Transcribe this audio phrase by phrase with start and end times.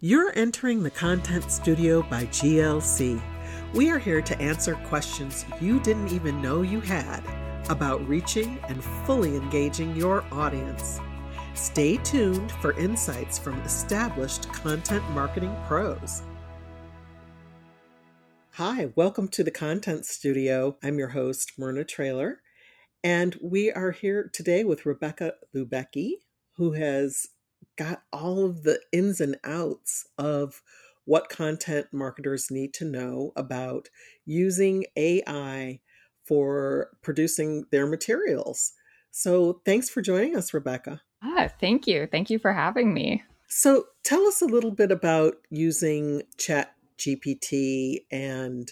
[0.00, 3.18] You're entering the Content Studio by GLC.
[3.72, 7.22] We are here to answer questions you didn't even know you had
[7.70, 11.00] about reaching and fully engaging your audience.
[11.54, 16.20] Stay tuned for insights from established content marketing pros.
[18.50, 20.76] Hi, welcome to the Content Studio.
[20.82, 22.42] I'm your host, Myrna Traylor,
[23.02, 26.16] and we are here today with Rebecca Lubecki,
[26.58, 27.28] who has
[27.76, 30.62] got all of the ins and outs of
[31.04, 33.88] what content marketers need to know about
[34.24, 35.80] using AI
[36.24, 38.72] for producing their materials.
[39.10, 41.02] So, thanks for joining us, Rebecca.
[41.22, 42.06] Ah, thank you.
[42.10, 43.22] Thank you for having me.
[43.48, 48.70] So, tell us a little bit about using Chat GPT and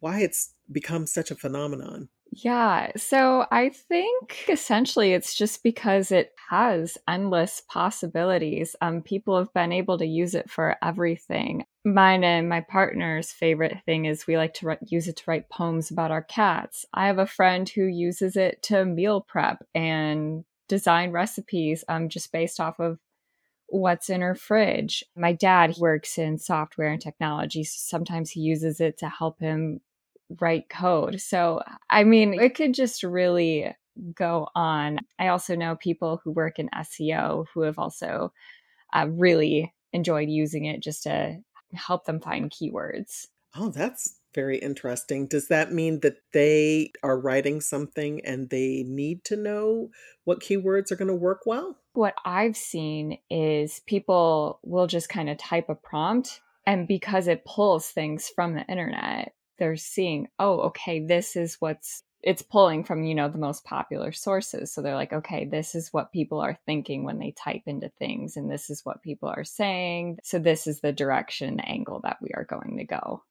[0.00, 2.08] why it's become such a phenomenon.
[2.36, 2.90] Yeah.
[2.96, 8.74] So I think essentially it's just because it has endless possibilities.
[8.80, 11.64] Um, people have been able to use it for everything.
[11.84, 15.48] Mine and my partner's favorite thing is we like to write, use it to write
[15.48, 16.84] poems about our cats.
[16.92, 22.32] I have a friend who uses it to meal prep and design recipes um, just
[22.32, 22.98] based off of
[23.68, 25.04] what's in her fridge.
[25.14, 29.80] My dad works in software and technology, so sometimes he uses it to help him
[30.40, 31.20] write code.
[31.20, 33.74] So, I mean, it could just really
[34.14, 34.98] go on.
[35.18, 38.32] I also know people who work in SEO who have also
[38.92, 41.38] uh, really enjoyed using it just to
[41.72, 43.26] help them find keywords.
[43.56, 45.28] Oh, that's very interesting.
[45.28, 49.90] Does that mean that they are writing something and they need to know
[50.24, 51.78] what keywords are going to work well?
[51.92, 57.44] What I've seen is people will just kind of type a prompt and because it
[57.44, 63.04] pulls things from the internet they're seeing, oh, okay, this is what's it's pulling from,
[63.04, 64.72] you know, the most popular sources.
[64.72, 68.38] So they're like, okay, this is what people are thinking when they type into things,
[68.38, 70.18] and this is what people are saying.
[70.22, 73.22] So this is the direction angle that we are going to go.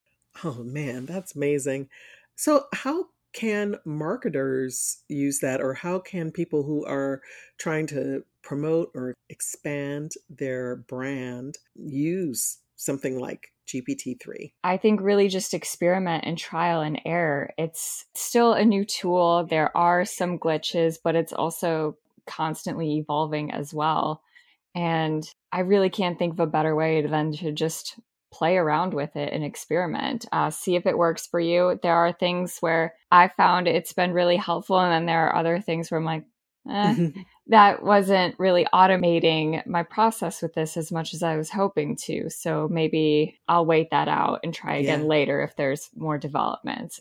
[0.44, 1.90] Oh man, that's amazing.
[2.36, 7.22] So how can marketers use that or how can people who are
[7.58, 14.54] trying to promote or expand their brand use something like GPT-3?
[14.64, 17.52] I think really just experiment and trial and error.
[17.58, 19.46] It's still a new tool.
[19.50, 24.22] There are some glitches, but it's also constantly evolving as well.
[24.76, 28.00] And I really can't think of a better way than to just
[28.32, 30.26] play around with it and experiment.
[30.32, 31.80] Uh, see if it works for you.
[31.84, 35.60] There are things where I found it's been really helpful, and then there are other
[35.60, 36.26] things where I'm like,
[36.70, 37.10] eh,
[37.48, 42.30] that wasn't really automating my process with this as much as I was hoping to.
[42.30, 45.08] So maybe I'll wait that out and try again yeah.
[45.08, 47.00] later if there's more development.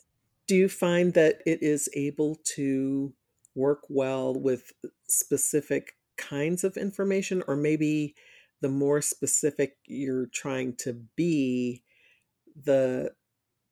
[0.49, 3.13] Do you find that it is able to
[3.55, 4.73] work well with
[5.09, 8.15] specific kinds of information, or maybe
[8.61, 11.83] the more specific you're trying to be,
[12.65, 13.13] the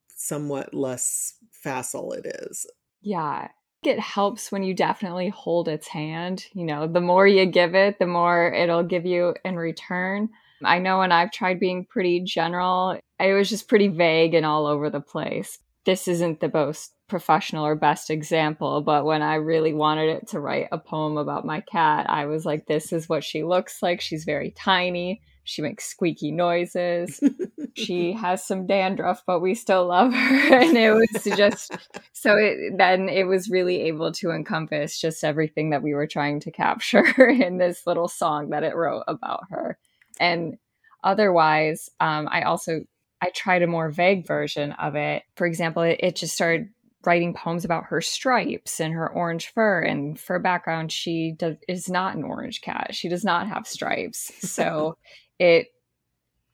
[0.09, 2.67] somewhat less facile it is?
[3.03, 3.49] Yeah,
[3.83, 6.47] it helps when you definitely hold its hand.
[6.53, 10.29] You know, the more you give it, the more it'll give you in return.
[10.63, 14.67] I know when I've tried being pretty general, it was just pretty vague and all
[14.67, 15.59] over the place.
[15.87, 20.41] This isn't the most professional or best example, but when I really wanted it to
[20.41, 24.03] write a poem about my cat, I was like, this is what she looks like.
[24.03, 25.23] She's very tiny.
[25.45, 27.23] She makes squeaky noises.
[27.75, 30.61] she has some dandruff, but we still love her.
[30.61, 31.77] And it was just
[32.13, 36.41] so it, then it was really able to encompass just everything that we were trying
[36.41, 39.79] to capture in this little song that it wrote about her.
[40.19, 40.59] And
[41.03, 42.83] otherwise, um, I also
[43.23, 45.23] I tried a more vague version of it.
[45.37, 46.69] For example, it, it just started
[47.05, 51.89] writing poems about her stripes and her orange fur and for background she does, is
[51.89, 54.97] not an orange cat she does not have stripes so
[55.41, 55.73] it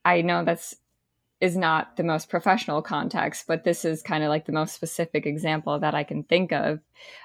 [0.04, 0.74] i know that's
[1.38, 5.26] is not the most professional context but this is kind of like the most specific
[5.26, 6.80] example that i can think of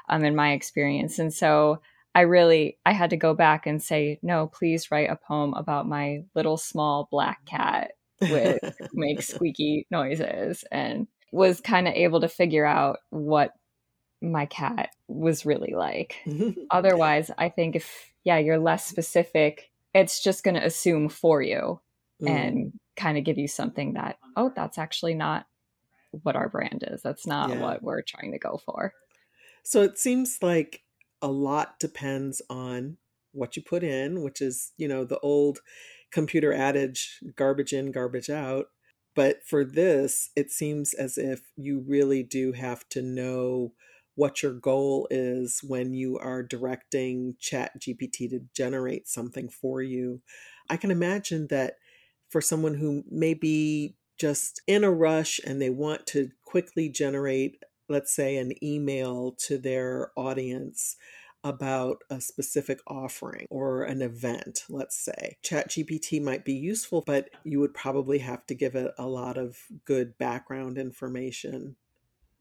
[0.10, 1.18] um, in my experience.
[1.20, 1.80] And so
[2.14, 5.88] i really i had to go back and say no please write a poem about
[5.88, 8.60] my little small black cat with
[8.94, 13.54] makes squeaky noises and was kind of able to figure out what
[14.22, 16.18] my cat was really like.
[16.72, 21.80] Otherwise i think if yeah you're less specific it's just going to assume for you
[22.22, 22.30] mm.
[22.30, 25.46] and kind of give you something that oh that's actually not
[26.24, 27.60] what our brand is that's not yeah.
[27.60, 28.94] what we're trying to go for
[29.64, 30.82] so it seems like
[31.22, 32.98] a lot depends on
[33.32, 35.60] what you put in which is you know the old
[36.12, 38.68] computer adage garbage in garbage out
[39.16, 43.72] but for this it seems as if you really do have to know
[44.16, 50.22] what your goal is when you are directing chat gpt to generate something for you
[50.69, 51.75] i can imagine that
[52.30, 57.63] for someone who may be just in a rush and they want to quickly generate,
[57.90, 60.96] let's say, an email to their audience
[61.44, 65.38] about a specific offering or an event, let's say.
[65.44, 69.57] ChatGPT might be useful, but you would probably have to give it a lot of
[69.86, 71.75] good background information.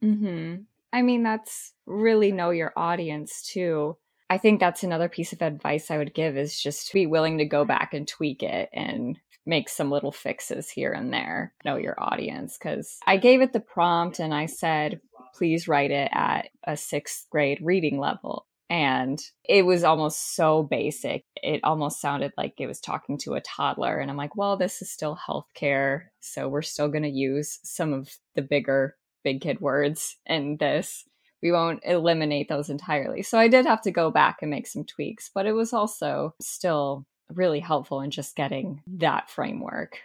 [0.02, 0.66] Mhm.
[0.92, 3.96] I mean, that's really know your audience too.
[4.28, 7.44] I think that's another piece of advice I would give is just be willing to
[7.44, 11.52] go back and tweak it and make some little fixes here and there.
[11.64, 15.00] Know your audience cuz I gave it the prompt and I said,
[15.34, 21.24] "Please write it at a 6th grade reading level." and it was almost so basic.
[21.42, 23.98] It almost sounded like it was talking to a toddler.
[23.98, 26.04] And I'm like, well, this is still healthcare.
[26.20, 31.04] So we're still going to use some of the bigger big kid words in this.
[31.42, 33.22] We won't eliminate those entirely.
[33.22, 36.34] So I did have to go back and make some tweaks, but it was also
[36.40, 39.98] still really helpful in just getting that framework.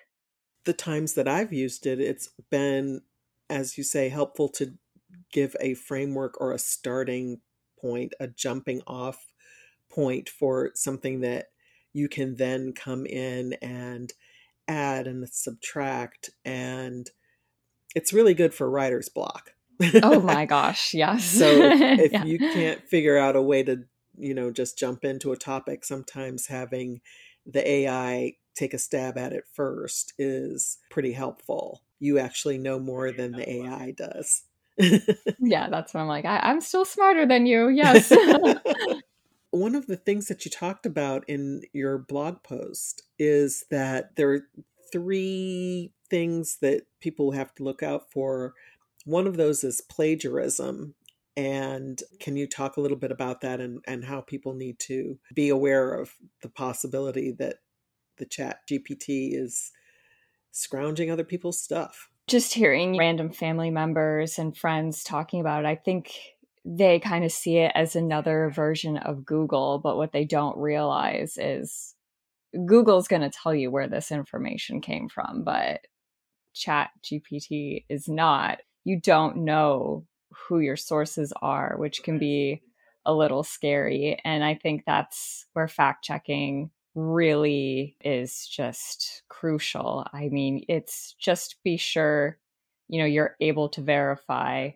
[0.63, 3.01] The times that I've used it, it's been,
[3.49, 4.73] as you say, helpful to
[5.31, 7.41] give a framework or a starting
[7.79, 9.33] point, a jumping off
[9.91, 11.47] point for something that
[11.93, 14.13] you can then come in and
[14.67, 16.29] add and subtract.
[16.43, 17.09] And
[17.95, 19.53] it's really good for writer's block.
[20.03, 21.25] oh my gosh, yes.
[21.25, 22.23] so if yeah.
[22.23, 23.83] you can't figure out a way to,
[24.17, 27.01] you know, just jump into a topic, sometimes having
[27.45, 31.81] the AI take a stab at it first is pretty helpful.
[31.99, 34.43] You actually know more than the AI does
[34.77, 36.25] yeah, that's what I'm like.
[36.25, 37.69] I, I'm still smarter than you.
[37.69, 38.11] Yes.
[39.51, 44.33] One of the things that you talked about in your blog post is that there
[44.33, 44.41] are
[44.91, 48.53] three things that people have to look out for.
[49.05, 50.95] One of those is plagiarism.
[51.37, 55.19] And can you talk a little bit about that and, and how people need to
[55.33, 57.57] be aware of the possibility that
[58.17, 59.71] the chat GPT is
[60.51, 62.09] scrounging other people's stuff?
[62.27, 66.11] just hearing random family members and friends talking about it, I think
[66.63, 71.37] they kind of see it as another version of Google, but what they don't realize
[71.37, 71.93] is
[72.65, 75.81] Google's going to tell you where this information came from, but
[76.55, 78.59] Chat GPT is not.
[78.83, 82.61] You don't know who your sources are, which can be
[83.05, 84.19] a little scary.
[84.25, 90.07] And I think that's where fact checking really is just crucial.
[90.11, 92.37] I mean, it's just be sure,
[92.87, 94.71] you know, you're able to verify,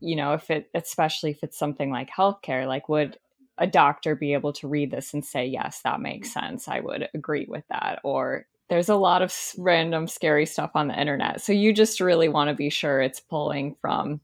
[0.00, 3.18] you know, if it, especially if it's something like healthcare, like would
[3.58, 6.46] a doctor be able to read this and say, yes, that makes mm-hmm.
[6.46, 6.66] sense?
[6.66, 8.00] I would agree with that.
[8.02, 11.42] Or there's a lot of random scary stuff on the internet.
[11.42, 14.20] So you just really want to be sure it's pulling from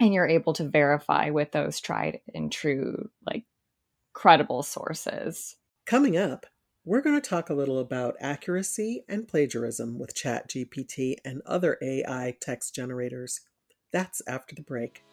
[0.00, 3.44] and you're able to verify with those tried and true, like
[4.12, 5.54] credible sources.
[5.86, 6.44] Coming up,
[6.84, 12.34] we're going to talk a little about accuracy and plagiarism with ChatGPT and other AI
[12.40, 13.42] text generators.
[13.92, 15.04] That's after the break.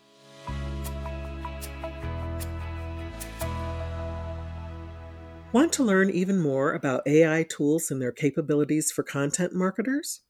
[5.53, 10.21] Want to learn even more about AI tools and their capabilities for content marketers?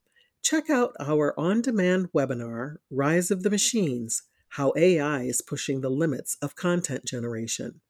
[0.42, 5.92] Check out our on demand webinar, Rise of the Machines How AI is Pushing the
[5.92, 7.82] Limits of Content Generation.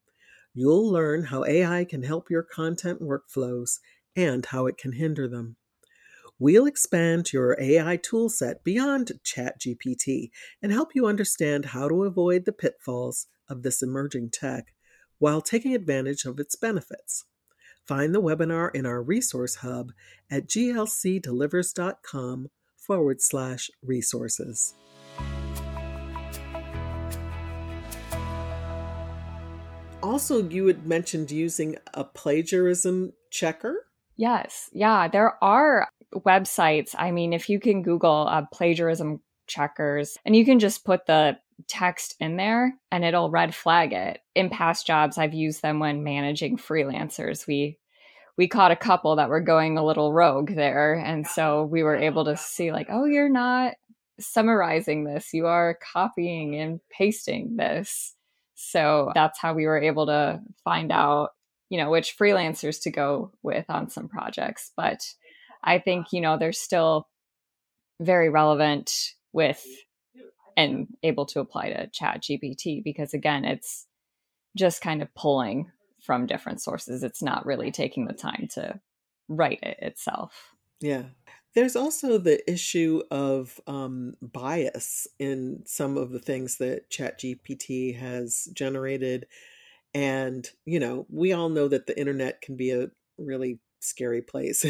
[0.54, 3.80] You'll learn how AI can help your content workflows
[4.13, 5.56] and how it can hinder them.
[6.38, 12.51] We'll expand your AI toolset beyond ChatGPT and help you understand how to avoid the
[12.51, 14.74] pitfalls of this emerging tech
[15.22, 17.25] while taking advantage of its benefits.
[17.86, 19.92] Find the webinar in our resource hub
[20.32, 24.74] at glcdelivers.com forward slash resources.
[30.04, 33.86] also you had mentioned using a plagiarism checker
[34.18, 40.36] yes yeah there are websites i mean if you can google uh, plagiarism checkers and
[40.36, 41.38] you can just put the
[41.68, 44.20] text in there and it'll red flag it.
[44.36, 47.48] In past jobs i've used them when managing freelancers.
[47.48, 47.77] We
[48.38, 50.94] we caught a couple that were going a little rogue there.
[50.94, 53.74] And so we were able to see like oh you're not
[54.20, 55.34] summarizing this.
[55.34, 58.15] You are copying and pasting this.
[58.56, 61.32] So that's how we were able to find out,
[61.70, 64.72] you know, which freelancers to go with on some projects.
[64.77, 65.00] But
[65.63, 67.08] I think, you know, they're still
[68.00, 68.91] very relevant
[69.34, 69.63] with
[70.70, 73.88] and able to apply to chat gpt because again it's
[74.56, 77.03] just kind of pulling from different sources.
[77.03, 78.80] It's not really taking the time to
[79.27, 80.53] write it itself.
[80.80, 81.03] Yeah.
[81.53, 88.48] There's also the issue of um, bias in some of the things that ChatGPT has
[88.53, 89.27] generated.
[89.94, 94.66] And, you know, we all know that the internet can be a really scary place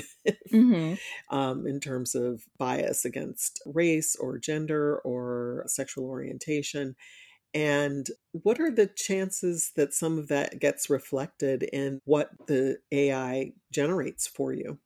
[0.51, 0.93] mm-hmm.
[1.35, 6.95] um, in terms of bias against race or gender or sexual orientation.
[7.53, 13.51] And what are the chances that some of that gets reflected in what the AI
[13.71, 14.79] generates for you?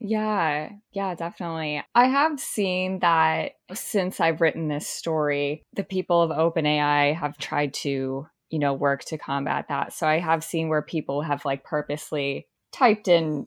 [0.00, 1.82] Yeah, yeah, definitely.
[1.94, 7.74] I have seen that since I've written this story, the people of OpenAI have tried
[7.74, 9.92] to, you know, work to combat that.
[9.92, 13.46] So I have seen where people have like purposely typed in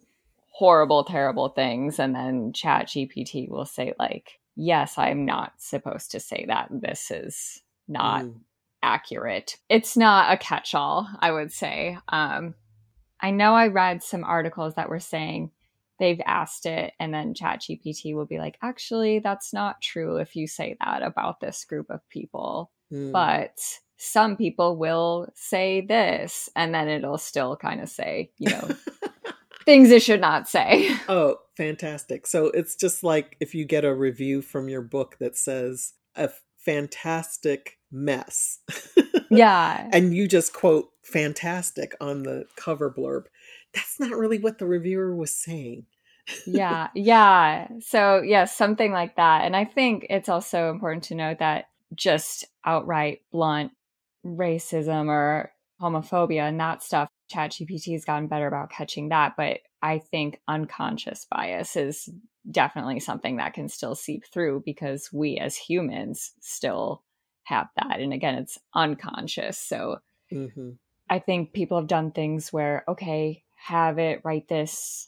[0.53, 6.19] horrible, terrible things, and then Chat GPT will say, like, yes, I'm not supposed to
[6.19, 6.69] say that.
[6.69, 8.35] This is not mm.
[8.83, 9.57] accurate.
[9.67, 11.97] It's not a catch all, I would say.
[12.07, 12.53] Um,
[13.19, 15.51] I know I read some articles that were saying
[15.99, 20.47] they've asked it and then ChatGPT will be like, actually, that's not true if you
[20.47, 22.71] say that about this group of people.
[22.91, 23.11] Mm.
[23.11, 23.57] But
[23.97, 28.69] some people will say this, and then it'll still kind of say, you know,
[29.65, 30.89] things it should not say.
[31.09, 32.25] Oh, fantastic.
[32.25, 36.29] So it's just like if you get a review from your book that says a
[36.57, 38.59] fantastic mess.
[39.29, 39.89] yeah.
[39.91, 43.25] and you just quote fantastic on the cover blurb
[43.73, 45.85] that's not really what the reviewer was saying.
[46.47, 47.67] yeah, yeah.
[47.81, 49.43] So, yes, yeah, something like that.
[49.43, 53.71] And I think it's also important to note that just outright blunt
[54.25, 55.51] racism or
[55.81, 59.33] homophobia and that stuff, ChatGPT has gotten better about catching that.
[59.37, 62.09] But I think unconscious bias is
[62.49, 67.03] definitely something that can still seep through because we as humans still
[67.43, 67.99] have that.
[67.99, 69.57] And again, it's unconscious.
[69.57, 69.97] So
[70.31, 70.71] mm-hmm.
[71.09, 75.07] I think people have done things where, okay, have it write this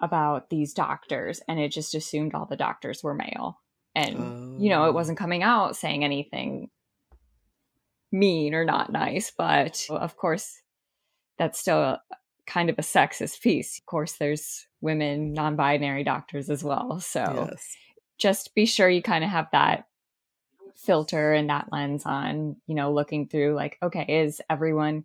[0.00, 3.58] about these doctors and it just assumed all the doctors were male
[3.94, 4.56] and oh.
[4.58, 4.92] you know it oh.
[4.92, 6.68] wasn't coming out saying anything
[8.12, 10.60] mean or not nice but of course
[11.38, 11.98] that's still
[12.46, 13.78] kind of a sexist piece.
[13.78, 17.00] Of course there's women non-binary doctors as well.
[17.00, 17.76] So yes.
[18.18, 19.86] just be sure you kind of have that
[20.76, 25.04] filter and that lens on you know looking through like okay is everyone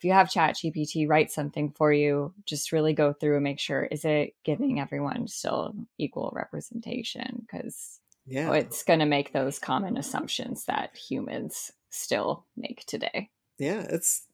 [0.00, 2.32] if you have chat gpt write something for you.
[2.46, 7.42] Just really go through and make sure is it giving everyone still equal representation?
[7.42, 8.50] Because yeah.
[8.54, 13.28] it's going to make those common assumptions that humans still make today.
[13.58, 14.26] Yeah it's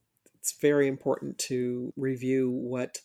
[0.46, 3.00] it's very important to review what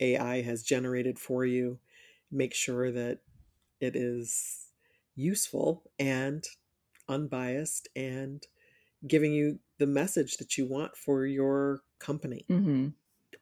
[0.00, 1.78] ai has generated for you
[2.30, 3.18] make sure that
[3.78, 4.68] it is
[5.14, 6.44] useful and
[7.08, 8.46] unbiased and
[9.06, 12.46] giving you the message that you want for your company.
[12.48, 12.88] Mm-hmm.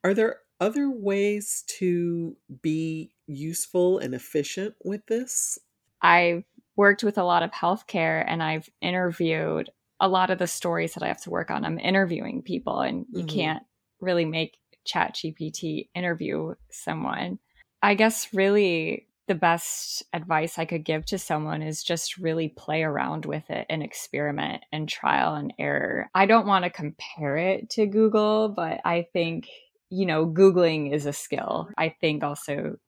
[0.03, 5.59] Are there other ways to be useful and efficient with this?
[6.03, 6.45] I've
[6.77, 9.71] worked with a lot of healthcare and I've interviewed
[10.01, 11.65] a lot of the stories that I have to work on.
[11.65, 13.37] I'm interviewing people, and you mm-hmm.
[13.37, 13.63] can't
[14.01, 17.39] really make Chat GPT interview someone.
[17.83, 22.83] I guess really the best advice I could give to someone is just really play
[22.83, 26.11] around with it and experiment and trial and error.
[26.13, 29.47] I don't want to compare it to Google, but I think,
[29.89, 31.69] you know, Googling is a skill.
[31.79, 32.79] I think also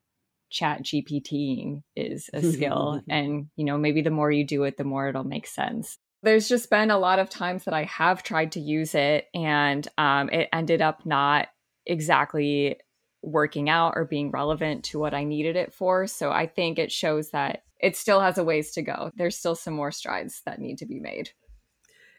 [0.51, 3.01] chat GPTing is a skill.
[3.09, 5.97] and, you know, maybe the more you do it, the more it'll make sense.
[6.23, 9.87] There's just been a lot of times that I have tried to use it and
[9.99, 11.49] um, it ended up not
[11.85, 12.79] exactly
[13.23, 16.07] working out or being relevant to what I needed it for.
[16.07, 19.11] So I think it shows that it still has a ways to go.
[19.17, 21.31] There's still some more strides that need to be made.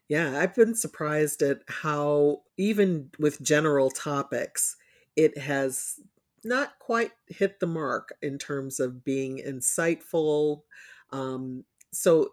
[0.09, 4.75] Yeah, I've been surprised at how, even with general topics,
[5.15, 5.95] it has
[6.43, 10.63] not quite hit the mark in terms of being insightful.
[11.11, 12.31] Um, so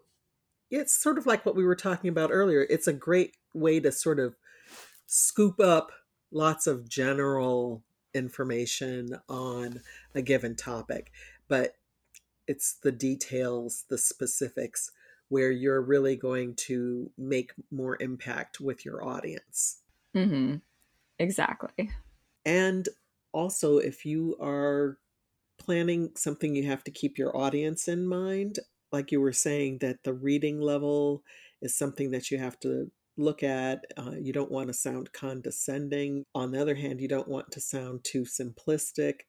[0.71, 2.67] it's sort of like what we were talking about earlier.
[2.71, 4.37] It's a great way to sort of
[5.07, 5.91] scoop up
[6.33, 7.83] lots of general
[8.15, 9.81] information on
[10.15, 11.13] a given topic,
[11.49, 11.75] but
[12.47, 14.91] it's the details, the specifics
[15.29, 19.79] where you're really going to make more impact with your audience.
[20.15, 20.57] Mm-hmm.
[21.19, 21.91] Exactly.
[22.45, 22.89] And
[23.33, 24.99] also, if you are
[25.59, 28.59] planning something, you have to keep your audience in mind.
[28.93, 31.23] Like you were saying, that the reading level
[31.63, 33.85] is something that you have to look at.
[33.97, 36.25] Uh, you don't want to sound condescending.
[36.35, 39.21] On the other hand, you don't want to sound too simplistic.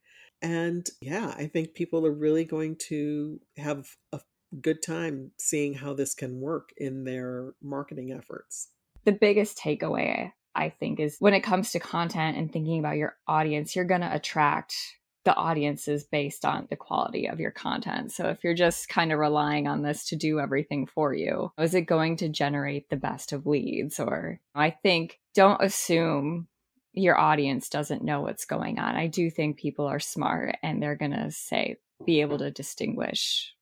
[0.41, 4.19] And yeah, I think people are really going to have a
[4.59, 8.69] good time seeing how this can work in their marketing efforts.
[9.05, 13.17] The biggest takeaway, I think, is when it comes to content and thinking about your
[13.27, 14.75] audience, you're going to attract
[15.23, 18.11] the audience is based on the quality of your content.
[18.11, 21.75] So if you're just kind of relying on this to do everything for you, is
[21.75, 23.99] it going to generate the best of leads?
[23.99, 26.47] Or I think don't assume
[26.93, 28.95] your audience doesn't know what's going on.
[28.95, 33.53] I do think people are smart and they're going to say, be able to distinguish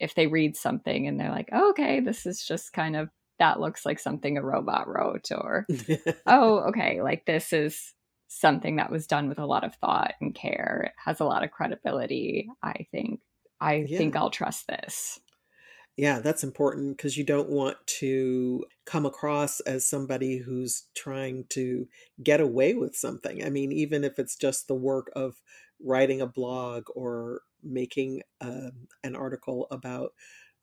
[0.00, 3.60] if they read something and they're like, oh, okay, this is just kind of, that
[3.60, 5.66] looks like something a robot wrote, or,
[6.26, 7.94] oh, okay, like this is
[8.28, 10.84] something that was done with a lot of thought and care.
[10.86, 13.20] It has a lot of credibility, I think.
[13.60, 13.98] I yeah.
[13.98, 15.20] think I'll trust this.
[15.96, 21.86] Yeah, that's important because you don't want to come across as somebody who's trying to
[22.20, 23.44] get away with something.
[23.44, 25.40] I mean, even if it's just the work of
[25.80, 28.70] writing a blog or making uh,
[29.04, 30.12] an article about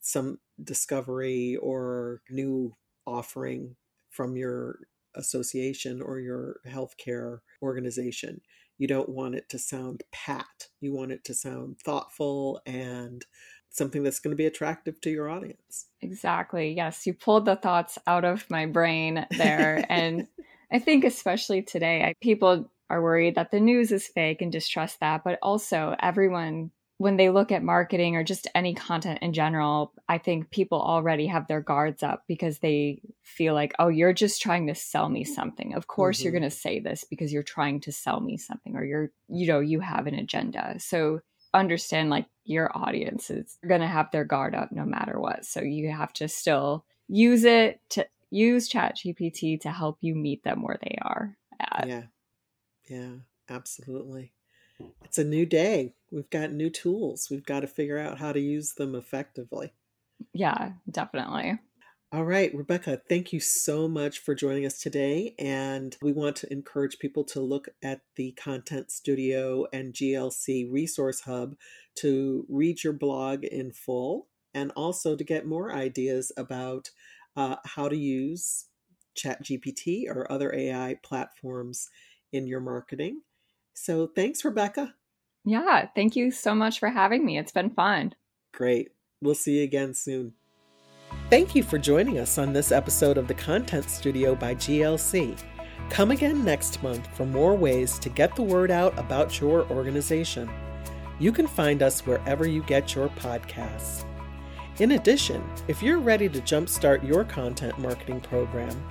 [0.01, 2.75] some discovery or new
[3.07, 3.77] offering
[4.09, 4.79] from your
[5.15, 8.41] association or your healthcare organization.
[8.77, 10.69] You don't want it to sound pat.
[10.79, 13.23] You want it to sound thoughtful and
[13.69, 15.87] something that's going to be attractive to your audience.
[16.01, 16.73] Exactly.
[16.73, 19.85] Yes, you pulled the thoughts out of my brain there.
[19.89, 20.27] and
[20.71, 25.23] I think, especially today, people are worried that the news is fake and distrust that.
[25.23, 30.19] But also, everyone, when they look at marketing or just any content in general, I
[30.19, 34.67] think people already have their guards up because they feel like, oh, you're just trying
[34.67, 35.73] to sell me something.
[35.73, 36.25] Of course, mm-hmm.
[36.25, 39.47] you're going to say this because you're trying to sell me something or you're, you
[39.47, 40.75] know, you have an agenda.
[40.77, 41.21] So,
[41.55, 45.43] understand like your audience is going to have their guard up no matter what.
[45.43, 50.43] So you have to still use it to use chat gpt to help you meet
[50.45, 51.85] them where they are at.
[51.85, 52.03] yeah
[52.87, 53.11] yeah
[53.49, 54.31] absolutely
[55.03, 58.39] it's a new day we've got new tools we've got to figure out how to
[58.39, 59.73] use them effectively
[60.33, 61.59] yeah definitely
[62.13, 65.33] all right, Rebecca, thank you so much for joining us today.
[65.39, 71.21] And we want to encourage people to look at the Content Studio and GLC Resource
[71.21, 71.55] Hub
[71.99, 76.89] to read your blog in full and also to get more ideas about
[77.37, 78.65] uh, how to use
[79.15, 81.87] ChatGPT or other AI platforms
[82.33, 83.21] in your marketing.
[83.73, 84.95] So thanks, Rebecca.
[85.43, 87.37] Yeah, thank you so much for having me.
[87.37, 88.13] It's been fun.
[88.53, 88.89] Great.
[89.21, 90.33] We'll see you again soon.
[91.29, 95.37] Thank you for joining us on this episode of the Content Studio by GLC.
[95.89, 100.49] Come again next month for more ways to get the word out about your organization.
[101.19, 104.05] You can find us wherever you get your podcasts.
[104.79, 108.81] In addition, if you're ready to jumpstart your content marketing program,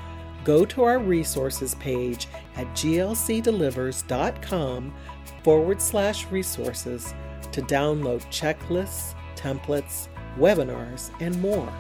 [0.45, 2.27] go to our resources page
[2.57, 4.95] at glcdelivers.com
[5.43, 7.15] forward slash resources
[7.53, 11.73] to download checklists, templates, webinars, and more.